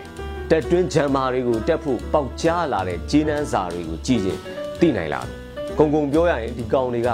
[0.51, 4.39] တက်တွင်းဂျမ်မာတွေကိုတက်ဖို့ပေါက်ကြားလာတဲ့ဂျင်းနှန်းစာတွေကိုကြည့်ရင်
[4.81, 5.35] သိနိုင်လာပြီ။
[5.79, 7.11] ကုံကုံပြောရရင်ဒီကောင်တွေက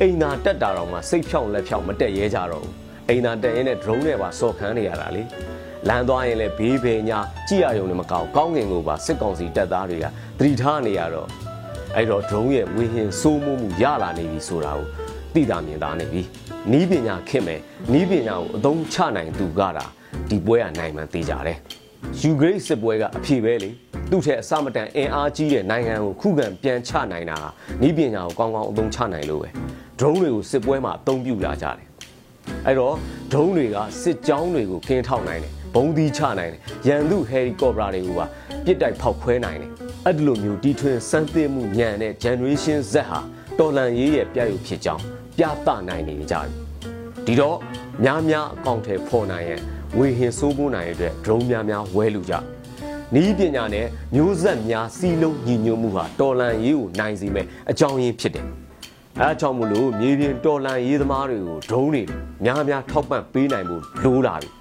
[0.00, 2.74] အိမ်သာတက်တာတော့မှစိတ်ဖြောင်းလက်ဖြောင်းမတက်ရဲကြတော့ဘူး။
[3.08, 5.22] အိမ်သာတက်ရင်လည်း drone နဲ့ပါစော်ခန်းနေရတာလေ။
[5.88, 10.06] လမ်းသွားရင်လည်းဘေးဘေညာကြည့်ရရုံနဲ့မကောင်းကောင်းကင်ကိုပါစစ်ကောင်စီတပ်သားတွေက
[10.38, 11.28] သတိထားနေရတော့
[11.96, 14.86] အဲ့တော့ drone ရဲ့ဝေဟင်စိုးမိုးမှုရလာနေပြီဆိုတာကို
[15.34, 16.22] သိတာမြင်တာနေပြီ။
[16.72, 17.60] နီးပညာခင်မယ်
[17.92, 19.86] နီးပညာကိုအသုံးချနိုင်သူကတာ
[20.30, 21.58] ဒီပွဲကနိုင်မှန်သိကြတယ်။
[22.20, 23.70] ယူဂရိတ်စစ်ပွဲကအဖြေပဲလေ
[24.10, 27.38] သူ့ထက်အစမတန်အင်အားကြီးတဲ့နိုင်ငံကိုခုခံပြန်ချနိုင်တာ
[27.82, 29.48] နီးပညာကိုကောင်းကောင်းအသုံးချနိုင်လို့ပဲ
[29.98, 31.86] ဒရုန်းတွေကိုစစ်ပွဲမှာအသုံးပြုလာကြတယ်
[32.66, 32.94] အဲ့တော့
[33.32, 38.26] ဒရုန်းတွေကစစ်ကြောင်းတွေကိုကင်းထောက်နိုင်တယ် ဘုံသီးချနိုင်တယ်ရန်သူဟယ်ရီကော်ပတာတွေကိုပါ
[38.64, 39.70] ပြစ်တိုက်ဖောက်ခွဲနိုင်တယ်
[40.06, 43.18] အဲ့ဒီလိုမျိုးတီထွင်စမ်းသစ်မှုညံတဲ့ generation Z ဟာ
[43.58, 45.02] တော်လန်ရေးရဲ့ပြရုပ်ဖြစ်ကြောင်း
[45.38, 46.50] ပြသနိုင်နေကြပြီ
[47.26, 47.56] ဒီတော့
[48.04, 49.60] များများအကောင့်ထဲပေါ်နိုင်ရင်
[49.98, 52.34] ဝေဟင်စိုးမိုးနိုင်တဲ့အတွက် drone များများဝဲလူကြ
[53.14, 58.46] နီးပညာနဲ့မျိုးဆက်များစီးလုံးညီညွတ်မှုဟာတော်လန်ရေးကိုနိုင်စေမဲ့အကြောင်းရင်းဖြစ်တယ်။
[59.20, 62.02] အဲအကြောင်းမလို့မြေပြင်တော်လန်ရေးသမားတွေကိုဒုံးတွေ
[62.44, 64.50] များများထောက်ပံ့ပေးနိုင်ဖို့လိုလာပြီ။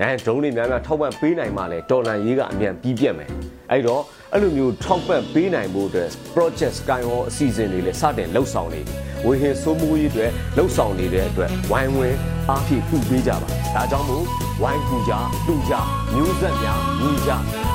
[0.00, 3.30] အဲဒုံးတွေများများထောက်ပံ့ပေးနိုင်မှလည်းတော်လန်ရေးကအမြန်ပြီးပြတ်မယ်။
[3.72, 8.94] အဲ့တော့အဲ့လိုမျိုးထောက်ပံ့ပေးနိုင်ဖို့အတွက် project sky hall အစီအစဉ်တွေလည်းစတင်လှုပ်ဆောင်နေပြီ။
[9.26, 14.24] ဝေဟင်စိုးမိုးရေးအတွက်လှုပ်ဆောင်နေတဲ့အတွက်ဝိုင်းဝန်းအားဖြည့်ကူပေးကြပါ။ဒါကြောင့်မို့
[14.62, 15.12] ဝိုင်းကူကြ
[15.46, 15.74] တူကြ
[16.14, 17.30] မျိုးဆက်များညီကြ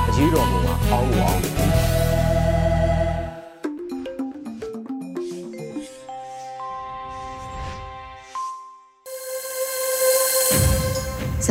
[0.08, 1.91] အရေးတော်ပုံကအောင်းလို့အောင်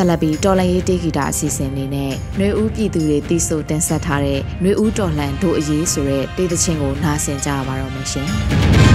[0.01, 8.29] ဆက်လက်ပြီးတော်လန်ရေးတေဂီတာအစီအစဉ်လေးနဲ့နှွေဦးပြည်သူတွေတည်ဆိုတင်ဆက်ထားတဲ့နှွေဦးတော်လန်ဒိုအရေးဆိုတဲ့တေးသချင်းကိုနားဆင်ကြပါတော့မယ်ရှင်။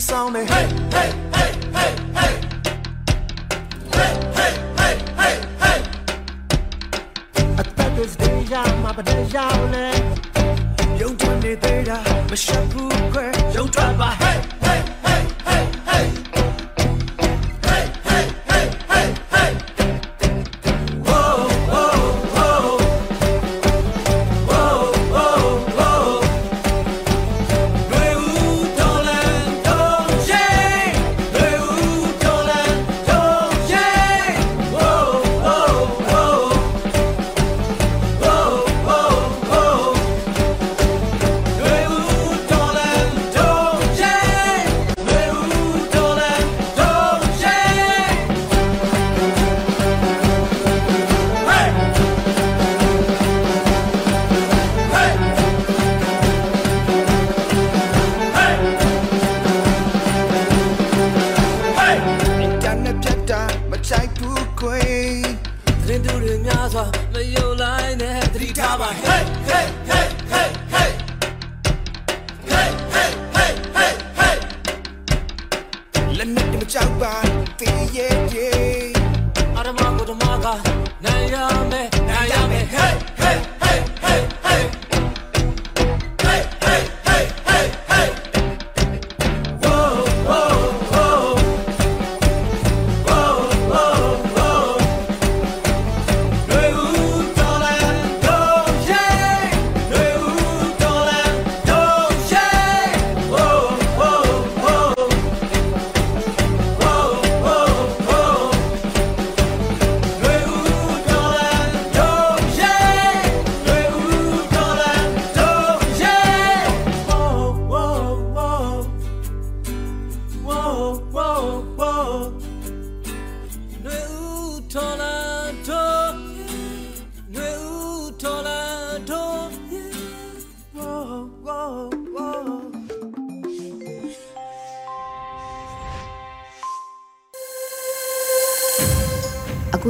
[0.00, 0.44] focus me.
[0.44, 1.23] Hey, hey.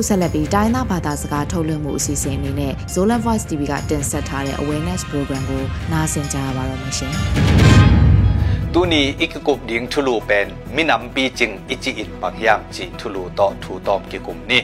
[0.06, 5.62] ဆက်လက်ပြီးတိုင်းသားဘာသာစကားထုတ်လွှင့်မှုအစီအစဉ်အနေနဲ့ Zolan Voice TV ကတင်ဆက်ထားတဲ့ Awareness Program ကို
[5.92, 7.12] နားဆင်ကြရပါတော့မရှင်။
[8.72, 14.58] တူနီအိကကုပ်ဒင်းထူလူပန်မိနမ်ပီချင်းအချီအင်ပန်ယမ်ချီထူလူတော့ထူတော့ကေကုမ်နီ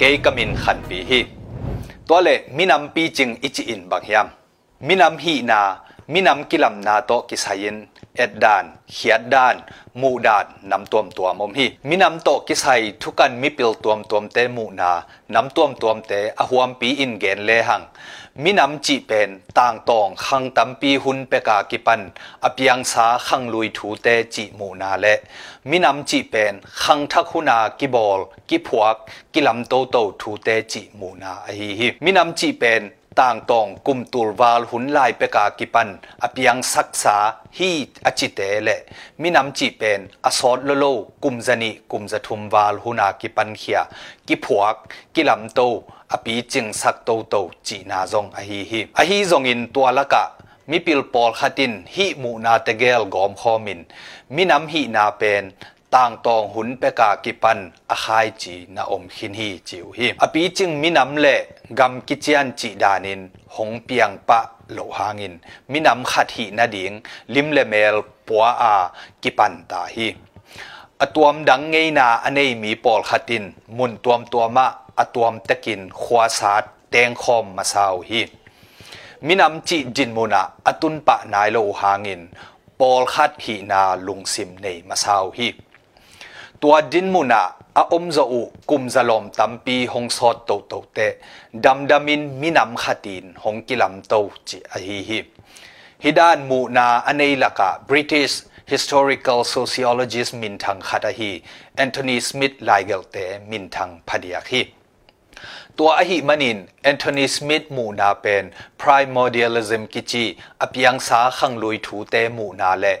[0.00, 1.20] ကေကမင်ခန်ပီဟီ
[2.08, 4.26] ตัวเลมินำปีจิงอิจิอินบางยาม
[4.86, 5.60] มินำฮีนา
[6.12, 7.76] มินำกิลำนาโตกิสายิน
[8.16, 9.54] เอ็ดดานเขียดดาน
[10.00, 14.92] มูดานนำตัวมตัวมมฮีมินำโตกิสายทุกันมิปิลตัวมตัวมเตมูนา
[15.34, 17.82] นำตัวมตัวมเตอหวมปีอินเกนเลหัง
[18.42, 22.00] มินำจีเป็นต่างตองขังตัมปีหุนเปกากิปัน
[22.44, 25.06] อภิยังสาขังลุยถูเตจีมูนาเล
[25.70, 28.94] มินำจีเป็นขังทักหุนากิบอลกิพวก
[29.34, 32.82] กิลำโตโตถูเตจีมูนาอฮีฮีมินำจีเป็น
[34.26, 35.88] รวาลหุนลายเปกากิปัน
[36.22, 37.16] อเปียงศักษา
[37.58, 37.70] ฮี
[38.06, 38.68] อจิเตเล
[39.20, 40.84] มินำจีเป็นอสอดโลโล
[41.24, 43.78] กุมจนิกุมจะทุมวาลหุนากิปันเขีย
[44.28, 44.74] กิพวก
[45.14, 45.60] กิลำโต
[46.12, 47.34] อปีจิงสักโตโต
[47.66, 50.24] จีนาจงอหีฮีอหีจงอินตัวละกะ
[50.70, 53.80] มิปิลปอลขัดินฮีมูนาเตเกลกอมคอมิน
[54.34, 55.44] มินำฮีนาเป็น
[55.94, 57.58] ต่างตองหุนเปกากิปัน
[57.90, 61.40] อาคายจีนาอมขินฮีจิวฮีอปีจึงมินำเละ
[61.78, 63.20] กำกิจยันจีดานิน
[63.56, 64.40] หงเปียงปะ
[64.72, 65.34] โลหางิน
[65.72, 66.92] มินำขัดหีนาดิง
[67.34, 67.96] ลิมเลเมล
[68.26, 68.74] ปัวอา
[69.22, 70.08] กิปันตาฮี
[71.00, 73.44] อตวมดังไงนาอเนมีปอลขัดิน
[73.76, 74.66] มุนตวมตัวมะ
[74.98, 78.22] อตวมตะกินขวาสาดแตงคอมมาสาวฮี
[79.26, 82.22] มินำจีจินมุนาอตุนปะนายโลหางิน
[82.80, 85.48] ปอลขัดหีนาลุงซิมในมาสาวฮี
[86.62, 87.42] ตัวดินมุนา
[87.78, 88.40] อาอมจะอุ
[88.70, 90.98] กุมจะลมตัมปีหงสอดโตโตเต
[91.64, 94.14] ดำดามินมินำขัดินหงกิลัมโต
[94.48, 95.20] จิอหิฮิ
[96.04, 98.34] ฮิดานมูนาอเนลกะ British
[98.72, 101.30] historical sociologist มินทังขัดฮี
[101.76, 103.16] แอนโทนีสมิธไลเกลเต
[103.50, 104.62] มินทังพดียฮี
[105.80, 108.44] ตัวอหิมันินแอนโทนีสมิธหมู่นาเป็น
[108.80, 110.24] พรายโมเดลิซึมกิจิ
[110.62, 112.98] อภิยังสาขังลุยถูเตหมู่นาเละ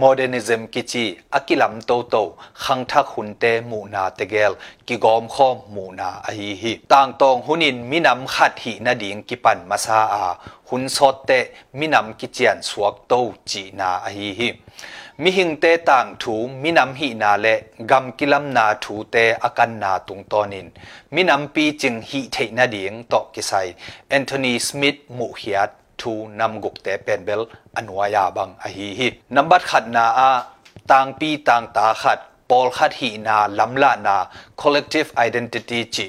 [0.00, 2.16] modernism กิจิอกิลัมโตโต
[2.64, 4.52] ขังทักหุนเตหมู่นาเตเกล
[4.88, 10.24] กิกอมข้อมหมู่นาอหิหิต่างตองหุนินมินำขัดหินาดิงกิปันมาซาอา
[10.68, 11.30] หุนสดเต
[11.78, 13.12] มินำกิเจียนสวกโต
[13.50, 14.48] จีนาอหิหิ
[15.22, 17.46] มิหิงเตต่างถูมินำหินาเล
[17.90, 20.66] กำกิลัมนาถูเตอากันนาตุงตอนิน
[21.14, 23.52] มินำปีจึงหิเทนาเดียงตอกกิไซ
[24.08, 27.42] แอนโทนีสมิธมุฮิยัดถูนำกุกเตเป็นเบล
[27.76, 30.30] อันวายาบังอหีฮินำบัดขัดนาอา
[30.90, 32.18] ต่างปีต่างตาขัด
[32.50, 34.16] ปอลขัดหีนาลำลานา
[34.60, 36.06] collective identity จิ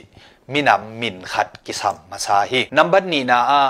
[0.54, 3.62] มินำมินขัดกิสัมมาซาฮินำบัดนีนาอา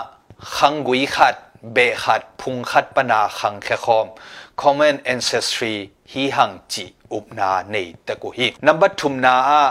[0.56, 1.36] ขังกุยขัด
[1.74, 4.08] เบขัดพุงขัดปนาขังแคคอม
[4.56, 9.64] common ancestry hi hang chi upna nei ta ko hi number thum na a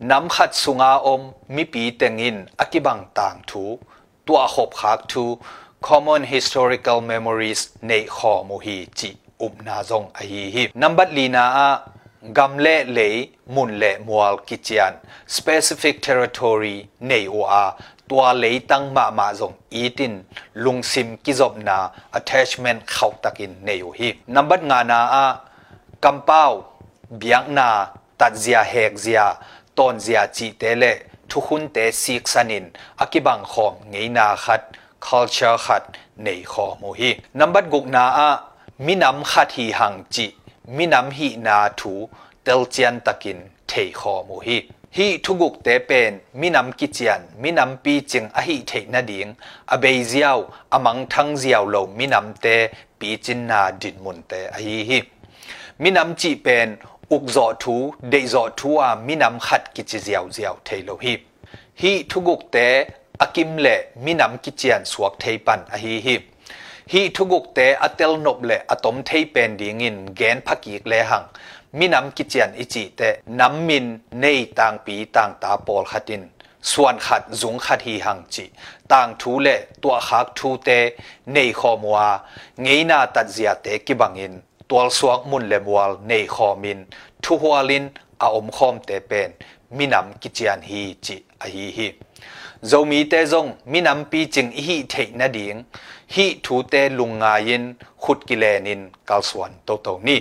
[0.00, 3.78] nam khat sunga om mi pi tengin akibang tang thu
[4.26, 5.24] tua hop khak thu
[5.80, 11.06] common historical memories nei kho mu hi chi um na zong a hi hi number
[11.16, 11.68] lina a
[12.32, 13.08] gamle le
[13.54, 14.94] mun le mual kichian
[15.26, 17.64] specific territory nei o a
[18.10, 20.14] ตัวเลยตั้งมามาส่งอีติน
[20.64, 21.78] ลุงซิมกิจบนา
[22.18, 25.24] attachment เข้าตักินในอยู่ฮีนับบัดงานาอา
[26.04, 26.46] กำเป้า
[27.18, 27.68] เบียงนา
[28.20, 29.22] ตัดเสียแหกเสีย
[29.78, 30.84] ตอนเสียจีเตเล
[31.30, 32.64] ทุกคนเตสิกสนิน
[33.00, 34.62] อากิบังขอมไงนาขัด
[35.06, 35.82] culture ขัด
[36.22, 38.28] ในขอมูฮีนับบัดกุกนาอา
[38.86, 40.26] มินำขัดฮีหังจิ
[40.76, 41.92] มินำฮีนาถู
[42.42, 44.58] เตลเจียนตักินเทขอมูฮี
[44.98, 49.34] hi thuguk te pen minam ki chian minam pi ching a hi thei na ding
[49.66, 54.46] a bei ziaw amang thang ziaw lo minam te pi chin na din mun te
[54.46, 55.00] a hi hi
[55.78, 56.76] minam chi pen
[57.10, 60.96] uk zo thu dei zo thu a minam khat ki chi ziaw ziaw thei lo
[61.00, 61.16] hi
[61.76, 62.84] hi thuguk te
[63.18, 66.18] akim le minam ki chian suak thei pan a hi hi
[66.88, 71.26] hi thuguk te atel nop le atom thei pen ding in gen phakik le hang
[71.76, 73.00] มินำกิจันอิจิเต
[73.40, 73.86] น้ำมิน
[74.20, 74.26] ใน
[74.58, 76.22] ต่างปีต่างตาปอลขัดิน
[76.72, 78.44] ส่วนขัดสงขัดฮีหังจิ
[78.92, 79.48] ต่างทูเล
[79.82, 80.70] ตัวหักทูเต
[81.32, 81.98] ในขอมัว
[82.62, 84.32] เงยนาตัดเสียเตกิบังอิน
[84.70, 86.78] ตัวสวงมุนเลมวลในขอมิน
[87.22, 87.84] ทุหัวลิน
[88.22, 89.30] อาอมคอมเตเป็น
[89.76, 91.88] มินำกิจันฮีจิอฮีฮี
[92.66, 95.56] เจ้ามีเตจงมินำปีจึงฮีเทนดิง
[96.14, 97.62] ฮีทูเตลุงงายิน
[98.02, 100.20] ขุดกิเลนินกาลสวนโตโตนี้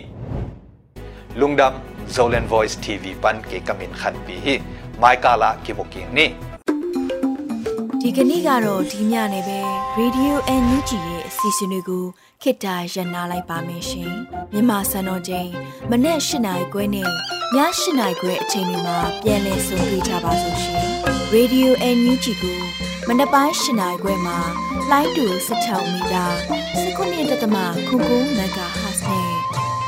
[1.39, 1.73] lungdam
[2.09, 4.55] zolen voice tv pan ke kamin khan pi hi
[5.01, 6.27] mai kala ki booking ni
[8.01, 9.59] ဒီကနေ့ကတော့ဒီညနေပဲ
[9.99, 12.05] Radio NUG ရဲ့အစီအစဉ်လေးကို
[12.41, 14.11] ခေတ္တရ延လိုက်ပါမယ်ရှင်
[14.53, 15.49] မြန်မာစံတော်ချိန်
[15.89, 17.11] မနေ့၈နိုင်ခွဲနဲ့ည
[17.55, 20.85] ၈နိုင်ခွဲအချိန်တွေမှာပြောင်းလဲဆိုပြကြပါလို့ရှင်
[21.33, 22.59] Radio NUG ကို
[23.07, 24.37] မနက်ပိုင်း၈နိုင်ခွဲမှာ
[24.91, 26.25] လိုင်းတူ16မီတာ
[26.83, 28.76] 19.7မဂါဟတ်နဲ့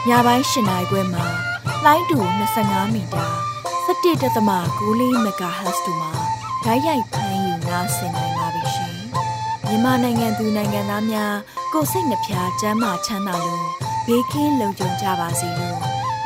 [0.07, 1.25] ညပိုင်း၈နိုင်ခွဲမှာ
[1.85, 2.17] လိုင်းတူ
[2.57, 3.25] 25မီတာ
[3.87, 6.11] 17.6မဂါဟတ်တို့မှာ
[6.63, 8.95] ဓာတ်ရိုက်ဖမ်းယူနားဆင်နိုင်ပါပြီရှင်
[9.65, 11.35] မြန်မာနိုင်ငံသူနိုင်ငံသားများ
[11.73, 13.65] ကိုစိတ်နှဖျားစမ်းမချမ်းသာလို့
[14.07, 15.79] ဘေးကင်းလုံခြုံကြပါစေလို့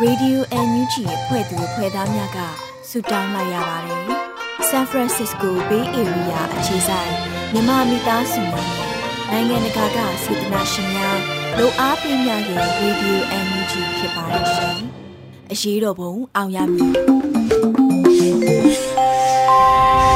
[0.04, 2.40] Radio NUG ရဲ့ဖွဲ့သူဖွဲ့သားများက
[2.90, 4.06] ဆုတောင်းလိုက်ရပါတယ်။
[4.70, 7.12] San Francisco Bay Area အခြေဆိုင်
[7.54, 8.72] မြန်မာမိသားစုများ
[9.32, 14.80] နိုင်ငံတကာကစေတနာရှင်များ လိုအားပေးများရဲ့ Radio NUG ဖြစ်ပါတယ်ရှင်။
[15.52, 16.94] အရေးတော်ပုံအောင်ရမည်။